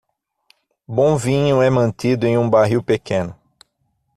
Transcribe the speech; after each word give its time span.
Bom 0.87 1.15
vinho 1.15 1.61
é 1.61 1.69
mantido 1.69 2.25
em 2.25 2.35
um 2.35 2.49
barril 2.49 2.81
pequeno. 2.81 3.39